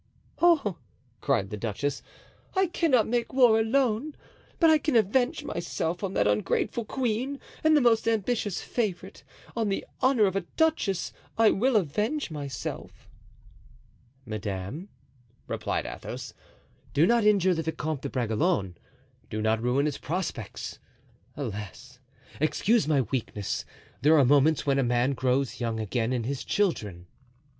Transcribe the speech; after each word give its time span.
"Oh," 0.39 0.77
cried 1.19 1.51
the 1.51 1.57
duchess, 1.57 2.01
"I 2.55 2.65
cannot 2.65 3.05
make 3.07 3.33
war 3.33 3.59
alone, 3.59 4.15
but 4.59 4.71
I 4.71 4.79
can 4.79 4.95
avenge 4.95 5.43
myself 5.43 6.03
on 6.03 6.15
that 6.15 6.25
ungrateful 6.25 6.85
queen 6.85 7.39
and 7.63 7.79
most 7.83 8.07
ambitious 8.07 8.61
favorite 8.63 9.21
on 9.55 9.69
the 9.69 9.85
honor 10.01 10.25
of 10.25 10.35
a 10.35 10.41
duchess, 10.57 11.13
I 11.37 11.51
will 11.51 11.75
avenge 11.75 12.31
myself." 12.31 13.07
"Madame," 14.25 14.89
replied 15.45 15.85
Athos, 15.85 16.33
"do 16.95 17.05
not 17.05 17.23
injure 17.23 17.53
the 17.53 17.61
Vicomte 17.61 18.01
de 18.01 18.09
Bragelonne—do 18.09 19.39
not 19.39 19.61
ruin 19.61 19.85
his 19.85 19.99
prospects. 19.99 20.79
Alas! 21.37 21.99
excuse 22.39 22.87
my 22.87 23.01
weakness! 23.01 23.65
There 24.01 24.17
are 24.17 24.25
moments 24.25 24.65
when 24.65 24.79
a 24.79 24.83
man 24.83 25.13
grows 25.13 25.59
young 25.61 25.79
again 25.79 26.11
in 26.11 26.23
his 26.23 26.43
children." 26.43 27.05